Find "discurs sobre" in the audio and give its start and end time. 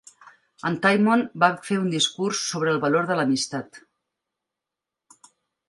1.95-2.73